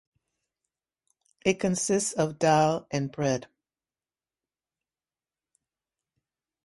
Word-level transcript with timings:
It 1.45 1.59
consists 1.59 2.13
of 2.13 2.39
Daal 2.39 2.87
and 2.89 3.11
bread. 3.11 3.45